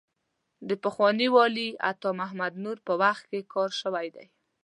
د 0.67 0.69
پخواني 0.83 1.27
والي 1.35 1.67
عطا 1.89 2.09
محمد 2.19 2.53
نور 2.63 2.77
په 2.87 2.93
وخت 3.01 3.23
کې 3.29 3.39
کار 3.53 3.69
شوی 3.81 4.07
دی. 4.15 4.25